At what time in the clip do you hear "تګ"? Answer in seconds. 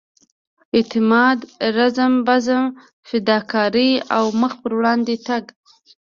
5.27-5.43